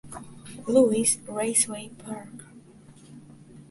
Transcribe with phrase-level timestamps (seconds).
[0.65, 2.47] Louis Raceway Park.